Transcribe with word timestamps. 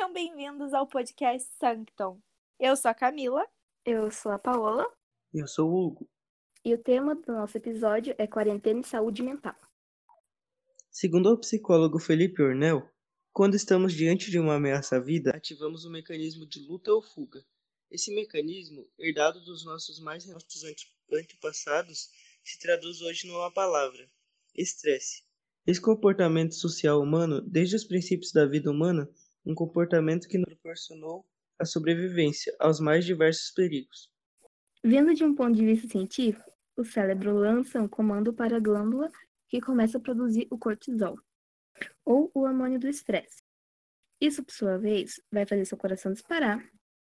Sejam 0.00 0.14
bem-vindos 0.14 0.72
ao 0.72 0.86
podcast 0.86 1.46
Sancton. 1.58 2.18
Eu 2.58 2.74
sou 2.74 2.90
a 2.90 2.94
Camila. 2.94 3.46
Eu 3.84 4.10
sou 4.10 4.32
a 4.32 4.38
Paola. 4.38 4.90
Eu 5.30 5.46
sou 5.46 5.70
o 5.70 5.86
Hugo. 5.86 6.08
E 6.64 6.72
o 6.72 6.78
tema 6.78 7.14
do 7.14 7.30
nosso 7.34 7.58
episódio 7.58 8.14
é 8.16 8.26
quarentena 8.26 8.80
e 8.80 8.86
saúde 8.86 9.22
mental. 9.22 9.54
Segundo 10.90 11.30
o 11.30 11.38
psicólogo 11.38 11.98
Felipe 11.98 12.42
Ornel, 12.42 12.88
quando 13.30 13.56
estamos 13.56 13.92
diante 13.92 14.30
de 14.30 14.38
uma 14.38 14.54
ameaça 14.54 14.96
à 14.96 15.00
vida, 15.00 15.32
ativamos 15.36 15.84
o 15.84 15.90
mecanismo 15.90 16.46
de 16.46 16.60
luta 16.60 16.90
ou 16.94 17.02
fuga. 17.02 17.44
Esse 17.90 18.10
mecanismo, 18.14 18.88
herdado 18.98 19.44
dos 19.44 19.66
nossos 19.66 20.00
mais 20.00 20.24
remotos 20.24 20.62
antepassados, 21.12 22.08
se 22.42 22.58
traduz 22.58 23.02
hoje 23.02 23.26
numa 23.26 23.52
palavra: 23.52 24.10
estresse. 24.56 25.24
Esse 25.66 25.80
comportamento 25.80 26.54
social 26.54 27.02
humano, 27.02 27.42
desde 27.42 27.76
os 27.76 27.84
princípios 27.84 28.32
da 28.32 28.46
vida 28.46 28.70
humana, 28.70 29.06
um 29.44 29.54
comportamento 29.54 30.28
que 30.28 30.38
nos 30.38 30.54
proporcionou 30.54 31.24
a 31.58 31.64
sobrevivência 31.64 32.54
aos 32.58 32.80
mais 32.80 33.04
diversos 33.04 33.50
perigos. 33.52 34.10
Vendo 34.82 35.14
de 35.14 35.24
um 35.24 35.34
ponto 35.34 35.54
de 35.54 35.64
vista 35.64 35.88
científico, 35.88 36.50
o 36.76 36.84
cérebro 36.84 37.34
lança 37.34 37.80
um 37.80 37.88
comando 37.88 38.32
para 38.32 38.56
a 38.56 38.60
glândula 38.60 39.10
que 39.48 39.60
começa 39.60 39.98
a 39.98 40.00
produzir 40.00 40.46
o 40.50 40.56
cortisol, 40.56 41.18
ou 42.04 42.30
o 42.34 42.40
hormônio 42.40 42.78
do 42.78 42.88
estresse. 42.88 43.42
Isso, 44.20 44.42
por 44.42 44.52
sua 44.52 44.78
vez, 44.78 45.20
vai 45.30 45.44
fazer 45.44 45.64
seu 45.64 45.76
coração 45.76 46.12
disparar, 46.12 46.64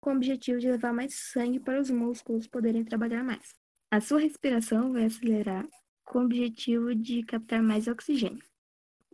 com 0.00 0.12
o 0.12 0.16
objetivo 0.16 0.58
de 0.58 0.70
levar 0.70 0.92
mais 0.92 1.14
sangue 1.14 1.60
para 1.60 1.80
os 1.80 1.90
músculos 1.90 2.46
poderem 2.46 2.84
trabalhar 2.84 3.22
mais. 3.22 3.54
A 3.90 4.00
sua 4.00 4.20
respiração 4.20 4.92
vai 4.92 5.04
acelerar 5.04 5.66
com 6.04 6.18
o 6.18 6.24
objetivo 6.24 6.94
de 6.94 7.22
captar 7.22 7.62
mais 7.62 7.88
oxigênio, 7.88 8.44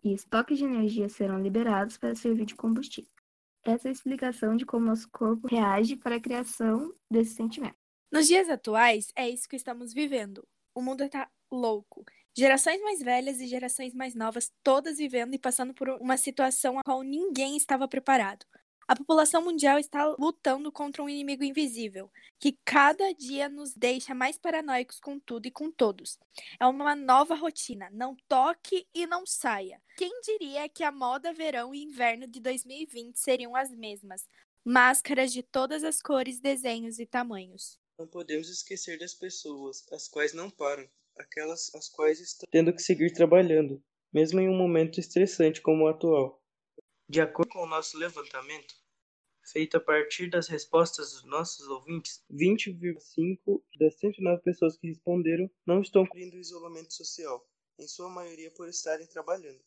e 0.03 0.13
estoques 0.13 0.59
de 0.59 0.65
energia 0.65 1.09
serão 1.09 1.41
liberados 1.41 1.97
para 1.97 2.15
servir 2.15 2.47
de 2.47 2.55
combustível. 2.55 3.11
Essa 3.63 3.89
é 3.89 3.91
a 3.91 3.93
explicação 3.93 4.57
de 4.57 4.65
como 4.65 4.87
nosso 4.87 5.09
corpo 5.11 5.47
reage 5.47 5.97
para 5.97 6.17
a 6.17 6.21
criação 6.21 6.95
desse 7.11 7.35
sentimento. 7.35 7.77
Nos 8.11 8.27
dias 8.27 8.49
atuais, 8.49 9.13
é 9.15 9.29
isso 9.29 9.49
que 9.49 9.57
estamos 9.57 9.93
vivendo. 9.93 10.47
O 10.75 10.81
mundo 10.83 11.05
está 11.05 11.31
louco. 11.51 12.05
Gerações 12.37 12.81
mais 12.81 13.01
velhas 13.01 13.41
e 13.41 13.47
gerações 13.47 13.93
mais 13.93 14.15
novas, 14.15 14.53
todas 14.63 14.99
vivendo 14.99 15.35
e 15.35 15.39
passando 15.39 15.75
por 15.75 15.89
uma 15.91 16.17
situação 16.17 16.79
a 16.79 16.83
qual 16.83 17.03
ninguém 17.03 17.57
estava 17.57 17.87
preparado. 17.87 18.47
A 18.91 18.97
população 18.97 19.45
mundial 19.45 19.79
está 19.79 20.05
lutando 20.19 20.73
contra 20.73 21.01
um 21.01 21.09
inimigo 21.09 21.45
invisível, 21.45 22.11
que 22.41 22.59
cada 22.65 23.13
dia 23.13 23.49
nos 23.49 23.73
deixa 23.73 24.17
mais 24.17 24.37
paranoicos 24.37 24.99
com 24.99 25.17
tudo 25.17 25.47
e 25.47 25.51
com 25.53 25.71
todos. 25.71 26.19
É 26.59 26.67
uma 26.67 26.97
nova 26.97 27.37
rotina, 27.37 27.89
não 27.93 28.17
toque 28.27 28.89
e 28.93 29.07
não 29.07 29.25
saia. 29.25 29.81
Quem 29.97 30.11
diria 30.23 30.69
que 30.69 30.83
a 30.83 30.91
moda 30.91 31.33
verão 31.33 31.73
e 31.73 31.85
inverno 31.85 32.27
de 32.27 32.41
2020 32.41 33.17
seriam 33.17 33.55
as 33.55 33.71
mesmas? 33.71 34.27
Máscaras 34.65 35.33
de 35.33 35.45
todas 35.45 35.85
as 35.85 36.03
cores, 36.03 36.41
desenhos 36.41 36.99
e 36.99 37.07
tamanhos. 37.07 37.79
Não 37.97 38.09
podemos 38.09 38.49
esquecer 38.49 38.99
das 38.99 39.15
pessoas, 39.15 39.87
as 39.93 40.09
quais 40.09 40.35
não 40.35 40.51
param, 40.51 40.89
aquelas 41.17 41.73
as 41.77 41.89
quais 41.89 42.19
estão 42.19 42.49
tendo 42.51 42.75
que 42.75 42.83
seguir 42.83 43.13
trabalhando, 43.13 43.81
mesmo 44.13 44.41
em 44.41 44.49
um 44.49 44.59
momento 44.59 44.99
estressante 44.99 45.61
como 45.61 45.85
o 45.85 45.89
atual. 45.89 46.40
De 47.11 47.21
acordo 47.21 47.51
com 47.51 47.65
o 47.65 47.67
nosso 47.67 47.99
levantamento, 47.99 48.73
feito 49.43 49.77
a 49.77 49.81
partir 49.81 50.31
das 50.31 50.47
respostas 50.47 51.11
dos 51.11 51.25
nossos 51.25 51.67
ouvintes, 51.67 52.25
20,5 52.31 53.61
das 53.81 53.99
109 53.99 54.41
pessoas 54.43 54.77
que 54.77 54.87
responderam 54.87 55.51
não 55.67 55.81
estão 55.81 56.07
cumprindo 56.07 56.37
o 56.37 56.41
isolamento 56.41 56.95
social, 56.95 57.45
em 57.77 57.89
sua 57.89 58.09
maioria 58.09 58.53
por 58.53 58.69
estarem 58.69 59.09
trabalhando. 59.09 59.61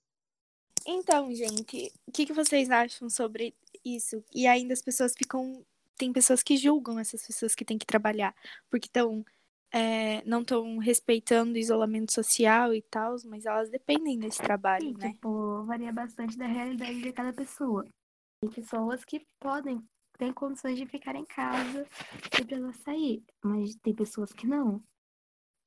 Então, 0.87 1.35
gente, 1.35 1.91
o 2.07 2.13
que, 2.13 2.25
que 2.25 2.31
vocês 2.31 2.69
acham 2.69 3.09
sobre 3.09 3.53
isso? 3.83 4.23
E 4.33 4.47
ainda 4.47 4.71
as 4.71 4.81
pessoas 4.81 5.13
ficam. 5.13 5.65
Tem 5.97 6.13
pessoas 6.13 6.41
que 6.41 6.55
julgam 6.55 6.97
essas 6.97 7.27
pessoas 7.27 7.53
que 7.53 7.65
têm 7.65 7.77
que 7.77 7.85
trabalhar, 7.85 8.33
porque 8.69 8.87
estão. 8.87 9.25
É, 9.75 10.23
não 10.23 10.41
estão 10.41 10.77
respeitando 10.77 11.53
o 11.53 11.57
isolamento 11.57 12.13
social 12.13 12.75
e 12.75 12.81
tal, 12.83 13.15
mas 13.25 13.45
elas 13.45 13.71
dependem 13.71 14.19
desse 14.19 14.37
trabalho, 14.37 14.89
Sim, 14.89 14.97
né? 14.99 15.11
Tipo, 15.13 15.63
varia 15.63 15.91
bastante 15.91 16.37
da 16.37 16.45
realidade 16.45 17.01
de 17.01 17.11
cada 17.11 17.33
pessoa. 17.33 17.83
Tem 18.39 18.51
pessoas 18.51 19.03
que 19.03 19.25
podem, 19.39 19.83
têm 20.19 20.31
condições 20.31 20.77
de 20.77 20.85
ficar 20.85 21.15
em 21.15 21.25
casa 21.25 21.87
e 22.39 22.45
precisar 22.45 22.73
sair, 22.73 23.23
mas 23.43 23.75
tem 23.77 23.95
pessoas 23.95 24.31
que 24.31 24.45
não, 24.45 24.79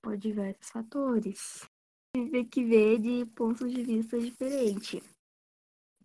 por 0.00 0.16
diversos 0.16 0.71
fatores. 0.71 1.69
Tem 2.15 2.45
que 2.45 2.65
ver 2.65 3.00
de 3.00 3.27
pontos 3.34 3.72
de 3.72 3.83
vista 3.83 4.16
diferentes, 4.16 5.03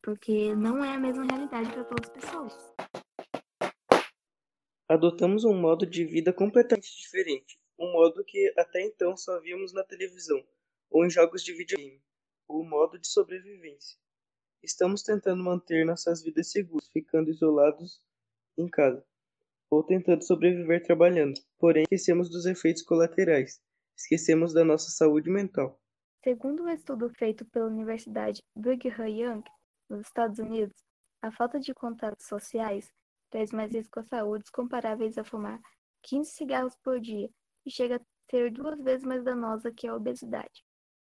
porque 0.02 0.56
não 0.56 0.84
é 0.84 0.96
a 0.96 1.00
mesma 1.00 1.24
realidade 1.24 1.72
para 1.72 1.84
todas 1.84 2.10
as 2.10 2.16
pessoas. 2.16 2.74
Adotamos 4.90 5.46
um 5.46 5.54
modo 5.54 5.86
de 5.86 6.04
vida 6.04 6.34
completamente 6.34 6.98
diferente, 6.98 7.61
um 7.82 7.92
modo 7.92 8.24
que 8.24 8.54
até 8.56 8.80
então 8.82 9.18
só 9.18 9.40
víamos 9.40 9.74
na 9.74 9.84
televisão 9.84 10.46
ou 10.88 11.04
em 11.04 11.10
jogos 11.10 11.44
de 11.44 11.52
videogame, 11.52 12.00
o 12.48 12.64
modo 12.64 13.00
de 13.00 13.08
sobrevivência. 13.08 13.98
Estamos 14.62 15.02
tentando 15.02 15.44
manter 15.44 15.84
nossas 15.84 16.22
vidas 16.22 16.52
seguras, 16.52 16.88
ficando 16.90 17.32
isolados 17.32 18.00
em 18.56 18.70
casa, 18.70 19.04
ou 19.68 19.84
tentando 19.84 20.24
sobreviver 20.24 20.84
trabalhando. 20.84 21.40
Porém, 21.58 21.84
esquecemos 21.84 22.30
dos 22.30 22.46
efeitos 22.46 22.84
colaterais, 22.84 23.60
esquecemos 23.98 24.54
da 24.54 24.64
nossa 24.64 24.92
saúde 24.92 25.32
mental. 25.32 25.82
Segundo 26.24 26.64
um 26.64 26.70
estudo 26.70 27.10
feito 27.10 27.44
pela 27.46 27.66
Universidade 27.66 28.44
Brigham 28.56 29.08
Young, 29.08 29.44
nos 29.90 30.02
Estados 30.02 30.38
Unidos, 30.38 30.76
a 31.20 31.32
falta 31.32 31.60
de 31.60 31.74
contatos 31.74 32.28
sociais 32.28 32.94
traz 33.32 33.52
mais 33.52 33.74
risco 33.74 34.00
à 34.00 34.04
saúde 34.04 34.52
comparáveis 34.52 35.18
a 35.18 35.24
fumar 35.24 35.60
15 36.04 36.30
cigarros 36.30 36.76
por 36.84 37.00
dia 37.00 37.30
e 37.66 37.72
chega 37.72 37.98
a 37.98 38.02
ser 38.30 38.52
duas 38.52 38.80
vezes 38.82 39.06
mais 39.06 39.24
danosa 39.24 39.72
que 39.72 39.88
a 39.88 39.96
obesidade. 39.96 40.64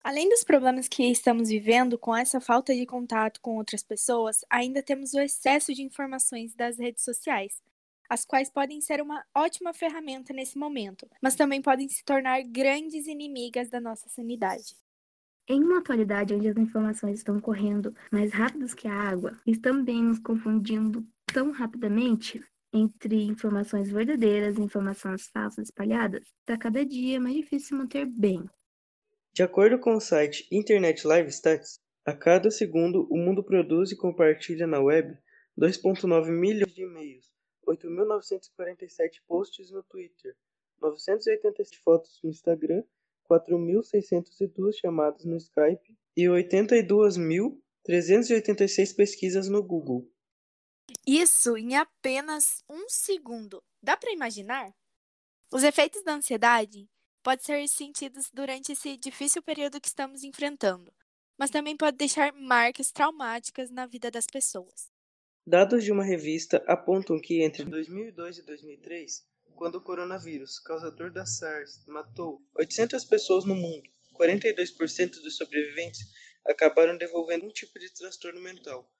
Além 0.02 0.28
dos 0.28 0.44
problemas 0.44 0.88
que 0.88 1.02
estamos 1.10 1.48
vivendo 1.48 1.98
com 1.98 2.16
essa 2.16 2.40
falta 2.40 2.74
de 2.74 2.86
contato 2.86 3.40
com 3.40 3.56
outras 3.56 3.82
pessoas, 3.82 4.44
ainda 4.48 4.82
temos 4.82 5.12
o 5.12 5.20
excesso 5.20 5.74
de 5.74 5.82
informações 5.82 6.54
das 6.54 6.78
redes 6.78 7.04
sociais, 7.04 7.60
as 8.08 8.24
quais 8.24 8.48
podem 8.50 8.80
ser 8.80 9.02
uma 9.02 9.22
ótima 9.34 9.74
ferramenta 9.74 10.32
nesse 10.32 10.56
momento, 10.56 11.06
mas 11.20 11.34
também 11.34 11.60
podem 11.60 11.88
se 11.88 12.02
tornar 12.04 12.42
grandes 12.42 13.06
inimigas 13.06 13.68
da 13.68 13.80
nossa 13.80 14.08
sanidade. 14.08 14.76
Em 15.46 15.62
uma 15.62 15.78
atualidade 15.78 16.34
onde 16.34 16.48
as 16.48 16.56
informações 16.56 17.18
estão 17.18 17.40
correndo 17.40 17.94
mais 18.10 18.32
rápidas 18.32 18.74
que 18.74 18.86
a 18.86 18.94
água 18.94 19.38
e 19.46 19.56
também 19.56 20.02
nos 20.02 20.18
confundindo 20.18 21.06
tão 21.26 21.50
rapidamente 21.50 22.42
entre 22.72 23.22
informações 23.22 23.90
verdadeiras 23.90 24.56
e 24.56 24.62
informações 24.62 25.28
falsas 25.28 25.68
espalhadas, 25.68 26.22
está 26.40 26.56
cada 26.56 26.84
dia 26.84 27.20
mais 27.20 27.36
difícil 27.36 27.76
manter 27.76 28.06
bem. 28.06 28.44
De 29.32 29.42
acordo 29.42 29.78
com 29.78 29.94
o 29.94 30.00
site 30.00 30.48
Internet 30.50 31.06
Live 31.06 31.30
Stats, 31.30 31.78
a 32.04 32.12
cada 32.12 32.50
segundo 32.50 33.06
o 33.10 33.16
mundo 33.16 33.44
produz 33.44 33.92
e 33.92 33.96
compartilha 33.96 34.66
na 34.66 34.80
web 34.80 35.16
2,9 35.58 36.30
milhões 36.30 36.74
de 36.74 36.82
e-mails, 36.82 37.26
8.947 37.66 39.20
posts 39.26 39.70
no 39.70 39.82
Twitter, 39.82 40.34
987 40.80 41.78
fotos 41.80 42.20
no 42.22 42.30
Instagram, 42.30 42.84
4.602 43.28 44.76
chamadas 44.80 45.24
no 45.24 45.36
Skype 45.36 45.98
e 46.16 46.24
82.386 46.24 48.96
pesquisas 48.96 49.48
no 49.48 49.60
Google. 49.62 50.08
Isso 51.06 51.56
em 51.56 51.76
apenas 51.76 52.62
um 52.68 52.88
segundo. 52.88 53.62
Dá 53.82 53.96
para 53.96 54.12
imaginar? 54.12 54.74
Os 55.52 55.62
efeitos 55.62 56.02
da 56.04 56.14
ansiedade 56.14 56.88
podem 57.22 57.44
ser 57.44 57.68
sentidos 57.68 58.30
durante 58.32 58.72
esse 58.72 58.96
difícil 58.96 59.42
período 59.42 59.80
que 59.80 59.88
estamos 59.88 60.22
enfrentando, 60.22 60.92
mas 61.38 61.50
também 61.50 61.76
pode 61.76 61.96
deixar 61.96 62.32
marcas 62.32 62.90
traumáticas 62.90 63.70
na 63.70 63.86
vida 63.86 64.10
das 64.10 64.26
pessoas. 64.26 64.90
Dados 65.46 65.82
de 65.82 65.92
uma 65.92 66.04
revista 66.04 66.62
apontam 66.66 67.18
que 67.18 67.42
entre 67.42 67.64
2002 67.64 68.38
e 68.38 68.42
2003, 68.42 69.26
quando 69.54 69.76
o 69.76 69.80
coronavírus, 69.80 70.58
causador 70.58 71.10
da 71.10 71.24
SARS, 71.24 71.82
matou 71.86 72.42
800 72.54 73.04
pessoas 73.06 73.44
no 73.44 73.54
mundo, 73.54 73.88
42% 74.14 75.22
dos 75.22 75.36
sobreviventes 75.36 76.00
acabaram 76.46 76.96
desenvolvendo 76.96 77.46
um 77.46 77.52
tipo 77.52 77.78
de 77.78 77.92
transtorno 77.94 78.40
mental. 78.40 78.90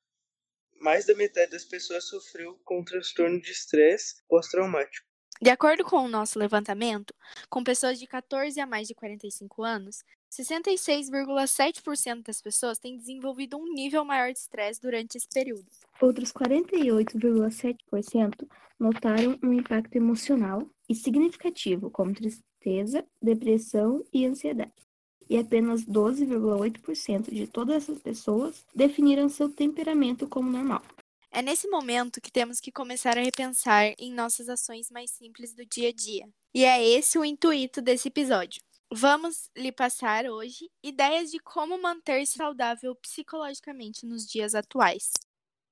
Mais 0.81 1.07
da 1.07 1.15
metade 1.15 1.51
das 1.51 1.65
pessoas 1.65 2.09
sofreu 2.09 2.59
com 2.65 2.81
um 2.81 2.85
transtorno 2.85 3.41
de 3.41 3.51
estresse 3.51 4.23
pós-traumático. 4.29 5.07
De 5.41 5.51
acordo 5.51 5.85
com 5.85 5.99
o 5.99 6.09
nosso 6.09 6.37
levantamento, 6.37 7.15
com 7.49 7.63
pessoas 7.63 7.97
de 7.99 8.09
14 8.09 8.61
a 8.61 8.67
mais 8.67 8.89
de 8.89 8.95
45 8.95 9.63
anos, 9.63 10.03
66,7% 10.31 12.25
das 12.25 12.43
pessoas 12.43 12.79
têm 12.79 12.97
desenvolvido 12.97 13.57
um 13.57 13.73
nível 13.73 14.05
maior 14.05 14.33
de 14.33 14.39
estresse 14.39 14.81
durante 14.81 15.17
esse 15.17 15.29
período. 15.29 15.67
Outros 16.01 16.33
48,7% 16.33 18.49
notaram 18.79 19.39
um 19.43 19.53
impacto 19.53 19.95
emocional 19.95 20.69
e 20.89 20.95
significativo, 20.95 21.91
como 21.91 22.15
tristeza, 22.15 23.05
depressão 23.23 24.05
e 24.13 24.27
ansiedade. 24.27 24.88
E 25.29 25.37
apenas 25.37 25.85
12,8% 25.85 27.33
de 27.33 27.47
todas 27.47 27.77
essas 27.77 27.99
pessoas 27.99 28.65
definiram 28.75 29.29
seu 29.29 29.49
temperamento 29.49 30.27
como 30.27 30.51
normal. 30.51 30.83
É 31.31 31.43
nesse 31.43 31.69
momento 31.69 32.21
que 32.21 32.33
temos 32.33 32.59
que 32.59 32.73
começar 32.73 33.19
a 33.19 33.23
repensar 33.23 33.93
em 33.99 34.13
nossas 34.13 34.49
ações 34.49 34.91
mais 34.91 35.11
simples 35.11 35.55
do 35.55 35.65
dia 35.67 35.91
a 35.91 35.93
dia. 35.93 36.27
E 36.55 36.65
é 36.65 36.83
esse 36.83 37.19
o 37.19 37.25
intuito 37.25 37.83
desse 37.83 38.09
episódio. 38.09 38.63
Vamos 38.91 39.51
lhe 39.55 39.71
passar 39.71 40.25
hoje 40.25 40.71
ideias 40.83 41.31
de 41.31 41.39
como 41.39 41.81
manter-se 41.81 42.39
saudável 42.39 42.95
psicologicamente 42.97 44.07
nos 44.07 44.27
dias 44.27 44.55
atuais. 44.55 45.13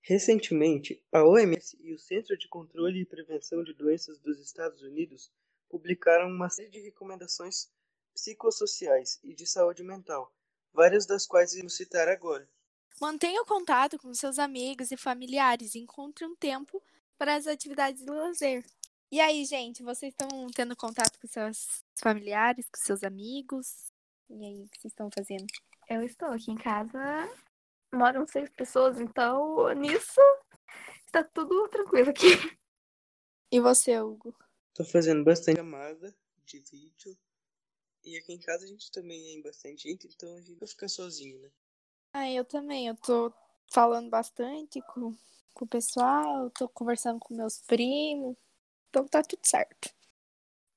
Recentemente, 0.02 1.02
a 1.10 1.24
OMS 1.24 1.78
e 1.80 1.94
o 1.94 1.98
Centro 1.98 2.36
de 2.36 2.46
Controle 2.46 3.00
e 3.00 3.06
Prevenção 3.06 3.64
de 3.64 3.72
Doenças 3.72 4.20
dos 4.20 4.38
Estados 4.38 4.82
Unidos 4.82 5.32
publicaram 5.68 6.28
uma 6.28 6.50
série 6.50 6.68
de 6.68 6.80
recomendações 6.80 7.68
psicossociais 8.16 9.20
e 9.22 9.34
de 9.34 9.46
saúde 9.46 9.82
mental, 9.82 10.32
várias 10.72 11.04
das 11.04 11.26
quais 11.26 11.54
vamos 11.54 11.76
citar 11.76 12.08
agora. 12.08 12.48
Mantenha 12.98 13.42
o 13.42 13.46
contato 13.46 13.98
com 13.98 14.12
seus 14.14 14.38
amigos 14.38 14.90
e 14.90 14.96
familiares 14.96 15.74
e 15.74 15.80
encontre 15.80 16.24
um 16.24 16.34
tempo 16.34 16.82
para 17.18 17.34
as 17.34 17.46
atividades 17.46 18.02
de 18.02 18.10
lazer. 18.10 18.64
E 19.12 19.20
aí, 19.20 19.44
gente, 19.44 19.82
vocês 19.82 20.12
estão 20.12 20.28
tendo 20.54 20.74
contato 20.74 21.18
com 21.20 21.28
seus 21.28 21.84
familiares, 21.94 22.66
com 22.70 22.78
seus 22.78 23.04
amigos? 23.04 23.92
E 24.30 24.44
aí, 24.44 24.64
o 24.64 24.68
que 24.68 24.80
vocês 24.80 24.92
estão 24.92 25.10
fazendo? 25.14 25.46
Eu 25.88 26.02
estou 26.02 26.28
aqui 26.28 26.50
em 26.50 26.56
casa, 26.56 26.98
moram 27.92 28.26
seis 28.26 28.48
pessoas, 28.48 28.98
então 28.98 29.68
nisso 29.74 30.20
está 31.04 31.22
tudo 31.22 31.68
tranquilo 31.68 32.10
aqui. 32.10 32.58
E 33.52 33.60
você, 33.60 34.00
Hugo? 34.00 34.34
Tô 34.74 34.84
fazendo 34.84 35.22
bastante 35.22 35.58
chamada 35.58 36.16
de 36.44 36.60
vídeo. 36.60 37.16
E 38.06 38.16
aqui 38.16 38.32
em 38.32 38.38
casa 38.38 38.64
a 38.64 38.68
gente 38.68 38.88
também 38.92 39.36
é 39.36 39.42
bastante 39.42 39.88
gente, 39.88 40.06
então 40.06 40.32
a 40.36 40.40
gente 40.40 40.54
vai 40.54 40.68
ficar 40.68 40.86
sozinho, 40.86 41.40
né? 41.40 41.50
Ah, 42.12 42.30
eu 42.30 42.44
também. 42.44 42.86
Eu 42.86 42.94
tô 42.94 43.34
falando 43.72 44.08
bastante 44.08 44.80
com, 44.82 45.12
com 45.52 45.64
o 45.64 45.68
pessoal, 45.68 46.48
tô 46.50 46.68
conversando 46.68 47.18
com 47.18 47.34
meus 47.34 47.60
primos. 47.62 48.36
Então 48.88 49.08
tá 49.08 49.22
tudo 49.22 49.44
certo. 49.44 49.90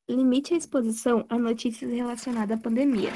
Limite 0.09 0.55
a 0.55 0.57
exposição 0.57 1.23
a 1.29 1.37
notícias 1.37 1.91
relacionadas 1.91 2.57
à 2.57 2.59
pandemia, 2.59 3.11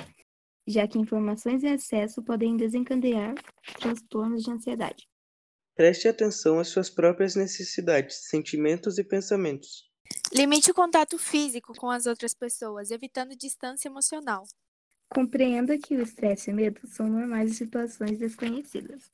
já 0.68 0.88
que 0.88 1.00
informações 1.00 1.63
em 1.63 1.74
excesso 1.74 2.21
podem 2.21 2.56
desencadear 2.56 3.33
transtornos 3.80 4.44
de 4.44 4.51
ansiedade. 4.51 5.10
Preste 5.75 6.07
atenção 6.07 6.60
às 6.60 6.68
suas 6.68 6.88
próprias 6.88 7.36
necessidades, 7.36 8.30
sentimentos 8.30 9.00
e 9.00 9.04
pensamentos. 9.04 9.92
Limite 10.33 10.71
o 10.71 10.73
contato 10.73 11.17
físico 11.19 11.73
com 11.75 11.89
as 11.89 12.05
outras 12.05 12.33
pessoas, 12.33 12.89
evitando 12.89 13.35
distância 13.35 13.88
emocional. 13.88 14.44
Compreenda 15.09 15.77
que 15.77 15.95
o 15.95 16.01
estresse 16.01 16.50
e 16.50 16.53
o 16.53 16.55
medo 16.55 16.88
são 16.88 17.07
normais 17.07 17.51
em 17.51 17.53
situações 17.53 18.17
desconhecidas. 18.17 19.11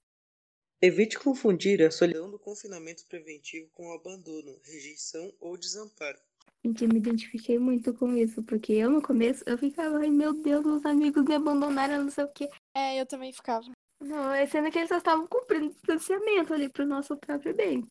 Evite 0.81 1.19
confundir 1.19 1.81
a 1.81 1.91
solidão 1.91 2.31
do 2.31 2.39
confinamento 2.39 3.06
preventivo 3.07 3.69
com 3.74 3.91
abandono, 3.91 4.57
rejeição 4.63 5.33
ou 5.41 5.57
desamparo. 5.57 6.18
Gente, 6.63 6.83
eu 6.83 6.89
me 6.89 6.97
identifiquei 7.00 7.59
muito 7.59 7.94
com 7.94 8.15
isso, 8.15 8.41
porque 8.44 8.74
eu 8.74 8.89
no 8.89 9.01
começo 9.01 9.44
eu 9.45 9.57
ficava, 9.57 10.00
ai 10.00 10.09
meu 10.09 10.33
Deus, 10.33 10.65
meus 10.65 10.86
amigos 10.86 11.25
me 11.25 11.36
abandonaram, 11.36 12.03
não 12.03 12.12
sei 12.12 12.24
o 12.24 12.31
quê. 12.31 12.50
É, 12.74 13.00
eu 13.00 13.06
também 13.06 13.33
ficava. 13.33 13.69
Não, 14.00 14.33
é 14.33 14.45
sendo 14.45 14.71
que 14.71 14.77
eles 14.77 14.88
só 14.88 14.97
estavam 14.97 15.27
cumprindo 15.27 15.69
distanciamento 15.69 16.53
ali 16.53 16.69
pro 16.69 16.86
nosso 16.86 17.18
próprio 17.18 17.53
bem. 17.53 17.86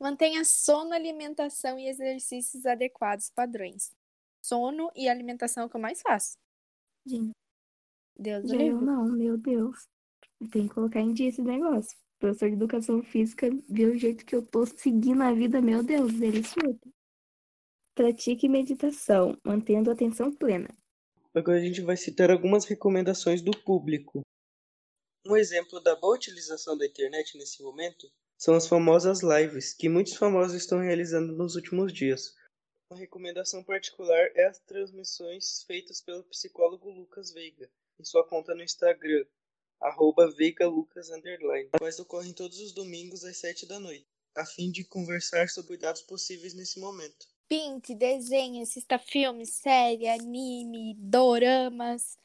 Mantenha 0.00 0.44
sono, 0.44 0.92
alimentação 0.92 1.78
e 1.78 1.88
exercícios 1.88 2.64
adequados 2.64 3.30
padrões. 3.30 3.90
Sono 4.40 4.90
e 4.94 5.08
alimentação 5.08 5.64
é 5.64 5.66
o 5.66 5.68
que 5.68 5.76
eu 5.76 5.80
mais 5.80 6.00
faço. 6.00 6.36
Gente, 7.04 7.32
Deus 8.16 8.48
já 8.48 8.56
eu 8.56 8.80
não, 8.80 9.06
meu 9.06 9.36
Deus. 9.36 9.88
Tem 10.52 10.68
que 10.68 10.74
colocar 10.74 11.00
em 11.00 11.12
dia 11.12 11.28
esse 11.28 11.42
negócio. 11.42 11.98
O 12.16 12.20
professor 12.20 12.48
de 12.48 12.54
educação 12.54 13.02
física 13.02 13.48
viu 13.68 13.92
o 13.92 13.98
jeito 13.98 14.24
que 14.24 14.34
eu 14.34 14.44
tô 14.44 14.64
seguindo 14.66 15.22
a 15.22 15.32
vida, 15.32 15.60
meu 15.60 15.82
Deus, 15.82 16.12
ele 16.20 16.44
surta. 16.44 16.88
Pratique 17.94 18.48
meditação, 18.48 19.36
mantendo 19.44 19.90
a 19.90 19.92
atenção 19.92 20.32
plena. 20.32 20.68
Agora 21.34 21.58
a 21.58 21.60
gente 21.60 21.80
vai 21.80 21.96
citar 21.96 22.30
algumas 22.30 22.64
recomendações 22.64 23.42
do 23.42 23.50
público. 23.50 24.22
Um 25.26 25.36
exemplo 25.36 25.80
da 25.80 25.94
boa 25.96 26.14
utilização 26.14 26.76
da 26.76 26.86
internet 26.86 27.36
nesse 27.36 27.62
momento 27.62 28.08
são 28.38 28.54
as 28.54 28.68
famosas 28.68 29.20
lives 29.20 29.74
que 29.74 29.88
muitos 29.88 30.14
famosos 30.14 30.54
estão 30.54 30.78
realizando 30.78 31.34
nos 31.34 31.56
últimos 31.56 31.92
dias. 31.92 32.36
Uma 32.90 33.00
recomendação 33.00 33.62
particular 33.64 34.30
é 34.34 34.46
as 34.46 34.58
transmissões 34.60 35.64
feitas 35.64 36.00
pelo 36.00 36.22
psicólogo 36.24 36.88
Lucas 36.88 37.32
Veiga 37.32 37.68
em 38.00 38.04
sua 38.04 38.24
conta 38.24 38.54
no 38.54 38.62
Instagram, 38.62 39.24
arroba 39.80 40.30
veigalucas, 40.30 41.08
quais 41.78 41.98
ocorrem 41.98 42.32
todos 42.32 42.60
os 42.60 42.72
domingos 42.72 43.24
às 43.24 43.36
7 43.38 43.66
da 43.66 43.80
noite, 43.80 44.06
a 44.36 44.46
fim 44.46 44.70
de 44.70 44.84
conversar 44.84 45.48
sobre 45.48 45.68
cuidados 45.68 46.02
possíveis 46.02 46.54
nesse 46.54 46.78
momento. 46.78 47.26
Pinte, 47.48 47.94
desenhe, 47.94 48.62
assista 48.62 48.98
filmes, 48.98 49.54
série, 49.54 50.06
anime, 50.06 50.94
doramas. 50.96 52.16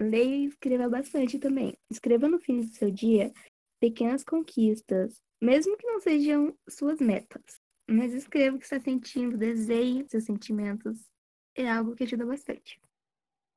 Leia 0.00 0.36
e 0.36 0.46
escreva 0.46 0.88
bastante 0.88 1.38
também. 1.38 1.76
Escreva 1.90 2.28
no 2.28 2.40
fim 2.40 2.60
do 2.60 2.74
seu 2.74 2.90
dia 2.90 3.32
pequenas 3.78 4.24
conquistas, 4.24 5.22
mesmo 5.40 5.76
que 5.76 5.86
não 5.86 6.00
sejam 6.00 6.56
suas 6.68 7.00
metas. 7.00 7.60
Mas 7.86 8.12
escreva 8.12 8.56
o 8.56 8.58
que 8.58 8.64
está 8.64 8.78
sentindo, 8.78 9.38
desenhe 9.38 10.06
seus 10.08 10.24
sentimentos. 10.24 11.08
É 11.54 11.68
algo 11.70 11.96
que 11.96 12.04
ajuda 12.04 12.26
bastante. 12.26 12.80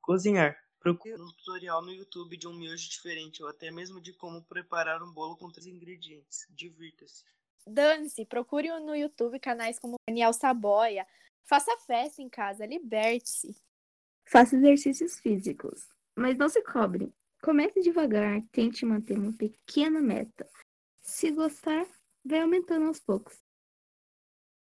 Cozinhar. 0.00 0.56
Procure 0.80 1.14
um 1.14 1.26
tutorial 1.36 1.80
no 1.80 1.92
YouTube 1.92 2.36
de 2.36 2.48
um 2.48 2.54
miojo 2.54 2.90
diferente 2.90 3.40
ou 3.42 3.48
até 3.48 3.70
mesmo 3.70 4.00
de 4.00 4.12
como 4.12 4.42
preparar 4.42 5.00
um 5.02 5.12
bolo 5.12 5.36
com 5.36 5.50
três 5.50 5.66
ingredientes. 5.66 6.46
Divirta-se. 6.50 7.24
Dance, 7.64 8.24
procure 8.24 8.68
no 8.80 8.96
YouTube 8.96 9.38
canais 9.38 9.78
como 9.78 9.94
Daniel 10.08 10.32
Saboia. 10.32 11.06
Faça 11.44 11.76
festa 11.86 12.20
em 12.20 12.28
casa, 12.28 12.66
liberte-se. 12.66 13.56
Faça 14.24 14.56
exercícios 14.56 15.20
físicos, 15.20 15.86
mas 16.16 16.36
não 16.36 16.48
se 16.48 16.62
cobre. 16.62 17.14
Comece 17.40 17.80
devagar, 17.80 18.42
tente 18.50 18.84
manter 18.84 19.18
uma 19.18 19.32
pequena 19.32 20.00
meta. 20.00 20.48
Se 21.12 21.30
gostar, 21.30 21.86
vai 22.24 22.40
aumentando 22.40 22.86
aos 22.86 22.98
poucos. 22.98 23.38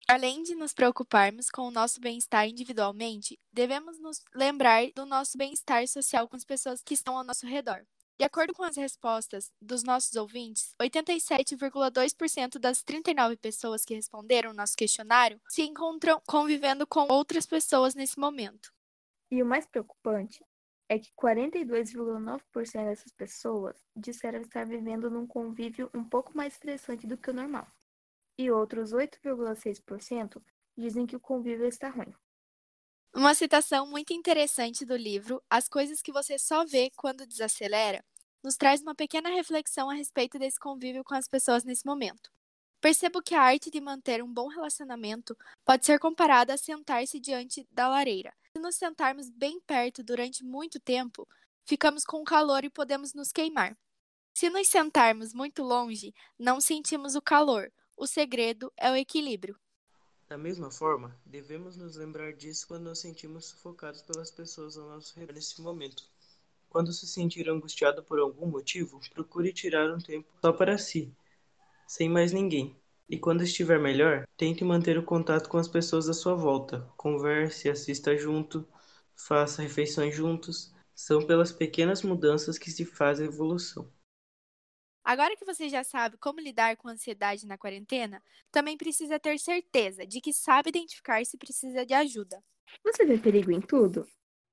Além 0.09 0.43
de 0.43 0.57
nos 0.57 0.75
preocuparmos 0.75 1.49
com 1.49 1.63
o 1.63 1.71
nosso 1.71 2.01
bem-estar 2.01 2.49
individualmente, 2.49 3.39
devemos 3.53 4.01
nos 4.01 4.21
lembrar 4.35 4.91
do 4.93 5.07
nosso 5.07 5.39
bem-estar 5.39 5.87
social 5.87 6.29
com 6.29 6.35
as 6.35 6.45
pessoas 6.45 6.83
que 6.83 6.95
estão 6.95 7.17
ao 7.17 7.23
nosso 7.23 7.47
redor. 7.47 7.87
De 8.19 8.25
acordo 8.25 8.53
com 8.55 8.65
as 8.65 8.77
respostas 8.77 9.53
dos 9.61 9.85
nossos 9.85 10.17
ouvintes, 10.17 10.75
87,2% 10.83 12.59
das 12.59 12.83
39 12.83 13.37
pessoas 13.37 13.85
que 13.85 13.95
responderam 13.95 14.51
o 14.51 14.55
nosso 14.55 14.75
questionário 14.77 15.41
se 15.49 15.63
encontram 15.63 16.21
convivendo 16.27 16.89
com 16.89 17.07
outras 17.09 17.47
pessoas 17.47 17.95
nesse 17.95 18.19
momento. 18.19 18.73
E 19.31 19.41
o 19.41 19.47
mais 19.47 19.65
preocupante 19.65 20.45
é 20.89 20.99
que 20.99 21.13
42,9% 21.15 22.85
dessas 22.85 23.13
pessoas 23.13 23.77
disseram 23.97 24.41
estar 24.41 24.67
vivendo 24.67 25.11
num 25.11 25.27
convívio 25.27 25.91
um 25.95 26.05
pouco 26.05 26.37
mais 26.37 26.55
estressante 26.55 27.07
do 27.07 27.17
que 27.17 27.31
o 27.31 27.35
normal. 27.35 27.67
E 28.39 28.51
outros 28.51 28.93
8,6% 28.93 30.43
dizem 30.77 31.07
que 31.07 31.17
o 31.17 31.21
convívio 31.21 31.67
está 31.67 31.89
ruim. 31.89 32.15
Uma 33.15 33.35
citação 33.35 33.87
muito 33.87 34.13
interessante 34.13 34.87
do 34.87 34.97
livro 34.97 35.43
As 35.49 35.69
Coisas 35.69 36.01
que 36.01 36.13
Você 36.13 36.39
Só 36.39 36.65
Vê 36.65 36.91
Quando 36.97 37.27
Desacelera 37.27 38.03
nos 38.43 38.57
traz 38.57 38.81
uma 38.81 38.95
pequena 38.95 39.29
reflexão 39.29 39.89
a 39.89 39.95
respeito 39.95 40.39
desse 40.39 40.59
convívio 40.59 41.05
com 41.05 41.15
as 41.15 41.29
pessoas 41.29 41.63
nesse 41.63 41.87
momento. 41.87 42.31
Percebo 42.81 43.23
que 43.23 43.35
a 43.35 43.43
arte 43.43 43.71
de 43.71 43.81
manter 43.81 44.23
um 44.23 44.33
bom 44.33 44.49
relacionamento 44.49 45.37
pode 45.65 45.87
ser 45.87 46.01
comparada 46.01 46.55
a 46.55 46.59
sentar-se 46.59 47.21
diante 47.21 47.67
da 47.71 47.87
lareira. 47.87 48.35
Se 48.55 48.63
nos 48.63 48.75
sentarmos 48.75 49.31
bem 49.31 49.59
perto 49.61 50.03
durante 50.03 50.45
muito 50.45 50.79
tempo, 50.79 51.27
ficamos 51.65 52.05
com 52.05 52.23
calor 52.23 52.65
e 52.65 52.71
podemos 52.71 53.15
nos 53.15 53.33
queimar. 53.33 53.75
Se 54.35 54.51
nos 54.51 54.69
sentarmos 54.69 55.33
muito 55.33 55.63
longe, 55.63 56.15
não 56.39 56.61
sentimos 56.61 57.15
o 57.15 57.23
calor. 57.23 57.73
O 57.97 58.07
segredo 58.07 58.71
é 58.77 58.91
o 58.91 58.97
equilíbrio. 58.97 59.59
Da 60.29 60.37
mesma 60.37 60.71
forma, 60.71 61.19
devemos 61.25 61.79
nos 61.79 61.97
lembrar 61.97 62.35
disso 62.35 62.69
quando 62.69 62.85
nos 62.85 62.99
sentimos 62.99 63.47
sufocados 63.47 64.03
pelas 64.03 64.31
pessoas 64.31 64.77
ao 64.77 64.87
nosso 64.87 65.19
redor 65.19 65.33
nesse 65.33 65.61
momento. 65.63 66.05
Quando 66.69 66.93
se 66.93 67.07
sentir 67.07 67.49
angustiado 67.49 68.03
por 68.03 68.19
algum 68.19 68.47
motivo, 68.47 69.01
procure 69.15 69.53
tirar 69.53 69.91
um 69.91 69.99
tempo 69.99 70.29
só 70.43 70.53
para 70.53 70.77
si, 70.77 71.11
sem 71.87 72.09
mais 72.09 72.33
ninguém. 72.33 72.77
E 73.13 73.19
quando 73.19 73.43
estiver 73.43 73.79
melhor, 73.79 74.27
tente 74.39 74.65
manter 74.65 74.97
o 74.97 75.05
contato 75.05 75.47
com 75.47 75.59
as 75.59 75.69
pessoas 75.69 76.09
à 76.09 76.15
sua 76.15 76.35
volta. 76.35 76.91
Converse, 76.97 77.69
assista 77.69 78.17
junto, 78.17 78.67
faça 79.15 79.61
refeições 79.61 80.15
juntos. 80.15 80.73
São 80.95 81.27
pelas 81.27 81.53
pequenas 81.53 82.03
mudanças 82.03 82.57
que 82.57 82.71
se 82.71 82.87
faz 82.87 83.21
a 83.21 83.25
evolução. 83.25 83.87
Agora 85.05 85.37
que 85.37 85.45
você 85.45 85.69
já 85.69 85.85
sabe 85.85 86.17
como 86.17 86.41
lidar 86.41 86.75
com 86.79 86.89
a 86.89 86.93
ansiedade 86.93 87.47
na 87.47 87.59
quarentena, 87.59 88.23
também 88.51 88.79
precisa 88.79 89.21
ter 89.21 89.39
certeza 89.39 90.07
de 90.07 90.19
que 90.19 90.33
sabe 90.33 90.71
identificar 90.71 91.23
se 91.27 91.37
precisa 91.37 91.85
de 91.85 91.93
ajuda. 91.93 92.43
Você 92.83 93.05
vê 93.05 93.19
perigo 93.19 93.53
em 93.53 93.61
tudo? 93.61 94.07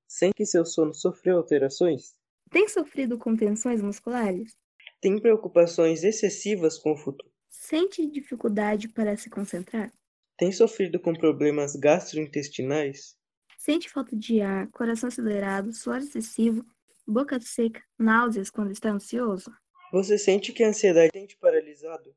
Sente 0.06 0.34
que 0.34 0.44
seu 0.44 0.66
sono 0.66 0.92
sofreu 0.92 1.38
alterações? 1.38 2.14
Tem 2.50 2.68
sofrido 2.68 3.16
com 3.16 3.34
tensões 3.34 3.80
musculares? 3.80 4.52
Tem 5.00 5.18
preocupações 5.18 6.04
excessivas 6.04 6.76
com 6.76 6.92
o 6.92 6.96
futuro? 6.98 7.29
Sente 7.50 8.06
dificuldade 8.06 8.88
para 8.88 9.16
se 9.16 9.28
concentrar? 9.28 9.92
Tem 10.38 10.52
sofrido 10.52 11.00
com 11.00 11.12
problemas 11.12 11.74
gastrointestinais? 11.74 13.18
Sente 13.58 13.90
falta 13.90 14.16
de 14.16 14.40
ar, 14.40 14.68
coração 14.70 15.08
acelerado, 15.08 15.72
suor 15.72 15.98
excessivo, 15.98 16.64
boca 17.06 17.38
seca, 17.40 17.82
náuseas 17.98 18.50
quando 18.50 18.70
está 18.70 18.90
ansioso? 18.90 19.52
Você 19.92 20.16
sente 20.16 20.52
que 20.52 20.62
a 20.62 20.68
ansiedade 20.68 21.10
tem 21.12 21.26
te 21.26 21.36
paralisado 21.36 22.14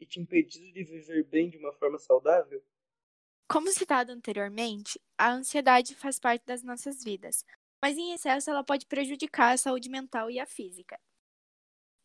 e 0.00 0.06
te 0.06 0.18
impedido 0.18 0.72
de 0.72 0.82
viver 0.82 1.24
bem 1.24 1.50
de 1.50 1.58
uma 1.58 1.72
forma 1.74 1.98
saudável? 1.98 2.62
Como 3.46 3.70
citado 3.70 4.12
anteriormente, 4.12 5.00
a 5.18 5.30
ansiedade 5.30 5.94
faz 5.94 6.18
parte 6.18 6.44
das 6.46 6.62
nossas 6.62 7.04
vidas, 7.04 7.44
mas 7.82 7.98
em 7.98 8.12
excesso 8.12 8.50
ela 8.50 8.64
pode 8.64 8.86
prejudicar 8.86 9.52
a 9.52 9.58
saúde 9.58 9.90
mental 9.90 10.30
e 10.30 10.40
a 10.40 10.46
física. 10.46 10.98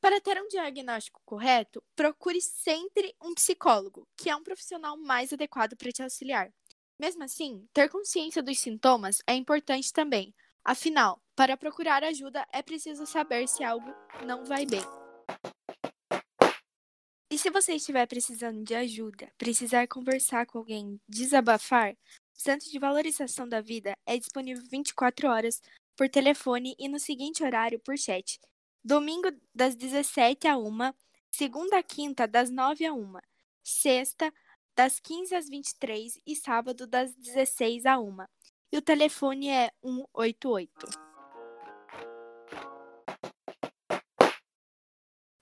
Para 0.05 0.21
ter 0.21 0.39
um 0.39 0.47
diagnóstico 0.47 1.19
correto, 1.25 1.83
procure 1.95 2.39
sempre 2.39 3.15
um 3.19 3.33
psicólogo, 3.33 4.07
que 4.15 4.29
é 4.29 4.35
um 4.35 4.43
profissional 4.43 4.95
mais 4.95 5.33
adequado 5.33 5.75
para 5.75 5.91
te 5.91 6.03
auxiliar. 6.03 6.53
Mesmo 6.99 7.23
assim, 7.23 7.67
ter 7.73 7.89
consciência 7.89 8.43
dos 8.43 8.59
sintomas 8.59 9.23
é 9.25 9.33
importante 9.33 9.91
também. 9.91 10.31
Afinal, 10.63 11.19
para 11.35 11.57
procurar 11.57 12.03
ajuda 12.03 12.45
é 12.53 12.61
preciso 12.61 13.07
saber 13.07 13.47
se 13.47 13.63
algo 13.63 13.91
não 14.23 14.45
vai 14.45 14.63
bem. 14.67 14.83
E 17.31 17.35
se 17.39 17.49
você 17.49 17.73
estiver 17.73 18.05
precisando 18.05 18.63
de 18.63 18.75
ajuda, 18.75 19.33
precisar 19.39 19.87
conversar 19.87 20.45
com 20.45 20.59
alguém, 20.59 21.01
desabafar, 21.09 21.93
o 21.93 22.39
Centro 22.39 22.69
de 22.69 22.77
Valorização 22.77 23.49
da 23.49 23.59
Vida 23.59 23.93
é 24.05 24.19
disponível 24.19 24.63
24 24.69 25.27
horas 25.27 25.63
por 25.97 26.07
telefone 26.07 26.75
e 26.77 26.87
no 26.87 26.99
seguinte 26.99 27.43
horário 27.43 27.79
por 27.79 27.97
chat. 27.97 28.39
Domingo 28.87 29.31
das 29.51 29.75
17 29.75 30.47
a 30.47 30.55
1, 30.55 30.93
segunda 31.31 31.79
a 31.79 31.81
quinta 31.81 32.27
das 32.27 32.51
9 32.51 32.85
a 32.85 32.93
1, 32.93 33.13
sexta 33.63 34.31
das 34.75 34.99
15 34.99 35.33
às 35.33 35.49
23 35.49 36.19
e 36.23 36.35
sábado 36.35 36.85
das 36.85 37.15
16 37.15 37.87
a 37.87 37.99
1. 37.99 38.17
E 38.71 38.77
o 38.77 38.81
telefone 38.83 39.49
é 39.49 39.71
188. 39.83 40.69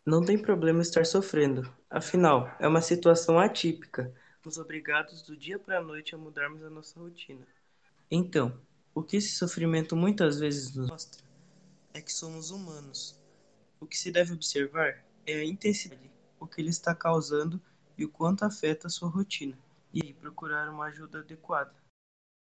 Não 0.06 0.24
tem 0.24 0.42
problema 0.42 0.82
estar 0.82 1.06
sofrendo. 1.06 1.70
Afinal, 1.90 2.50
é 2.62 2.68
uma 2.68 2.82
situação 2.82 3.38
atípica. 3.38 4.16
Nos 4.46 4.58
obrigados 4.58 5.22
do 5.22 5.36
dia 5.36 5.60
para 5.60 5.80
a 5.80 5.84
noite 5.84 6.16
a 6.16 6.18
mudarmos 6.18 6.64
a 6.64 6.70
nossa 6.70 6.98
rotina. 6.98 7.46
Então, 8.10 8.58
o 8.96 9.04
que 9.04 9.18
esse 9.18 9.36
sofrimento 9.36 9.98
muitas 9.98 10.40
vezes 10.40 10.74
nos 10.74 10.90
mostra 10.90 11.22
é 11.94 12.02
que 12.02 12.12
somos 12.14 12.50
humanos 12.50 13.22
o 13.84 13.88
que 13.88 13.98
se 13.98 14.12
deve 14.12 14.34
observar 14.34 15.06
é 15.26 15.36
a 15.36 15.46
intensidade, 15.46 16.10
o 16.40 16.48
que 16.48 16.62
ele 16.62 16.70
está 16.70 16.96
causando 16.96 17.62
e 17.98 18.06
o 18.06 18.10
quanto 18.10 18.44
afeta 18.44 18.88
a 18.88 18.90
sua 18.90 19.10
rotina, 19.10 19.58
e 19.94 20.14
procurar 20.14 20.70
uma 20.70 20.86
ajuda 20.86 21.20
adequada. 21.20 21.76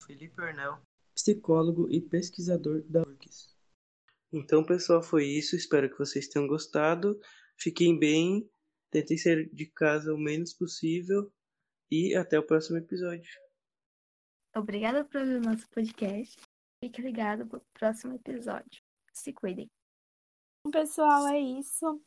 Felipe 0.06 0.42
Arnel, 0.42 0.80
psicólogo 1.16 1.90
e 1.90 2.02
pesquisador 2.02 2.84
da 2.84 3.02
URGS. 3.02 3.56
Então, 4.34 4.64
pessoal, 4.64 5.02
foi 5.02 5.26
isso. 5.26 5.56
Espero 5.56 5.90
que 5.90 5.98
vocês 5.98 6.28
tenham 6.28 6.48
gostado. 6.48 7.20
Fiquem 7.58 7.98
bem, 7.98 8.50
tentem 8.90 9.18
sair 9.18 9.50
de 9.54 9.66
casa 9.68 10.14
o 10.14 10.18
menos 10.18 10.54
possível 10.54 11.32
e 11.90 12.16
até 12.16 12.40
o 12.40 12.46
próximo 12.46 12.78
episódio. 12.78 13.30
Obrigada 14.56 15.06
por 15.06 15.22
ouvir 15.22 15.36
o 15.36 15.42
nosso 15.42 15.68
podcast. 15.70 16.36
Fique 16.84 17.02
ligado 17.02 17.46
para 17.46 17.60
o 17.60 17.66
próximo 17.74 18.16
episódio. 18.16 18.82
Se 19.14 19.32
cuidem. 19.32 19.70
Pessoal, 20.70 21.28
é 21.28 21.40
isso. 21.40 22.02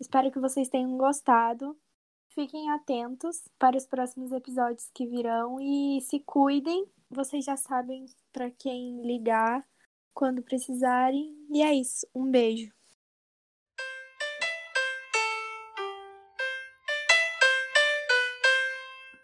Espero 0.00 0.30
que 0.30 0.40
vocês 0.40 0.68
tenham 0.68 0.96
gostado. 0.96 1.76
Fiquem 2.28 2.70
atentos 2.70 3.44
para 3.58 3.76
os 3.76 3.86
próximos 3.86 4.32
episódios 4.32 4.90
que 4.92 5.06
virão 5.06 5.60
e 5.60 6.00
se 6.00 6.18
cuidem. 6.20 6.86
Vocês 7.10 7.44
já 7.44 7.56
sabem 7.56 8.06
para 8.32 8.50
quem 8.50 9.02
ligar 9.02 9.66
quando 10.14 10.42
precisarem. 10.42 11.36
E 11.50 11.62
é 11.62 11.74
isso. 11.74 12.06
Um 12.14 12.30
beijo. 12.30 12.72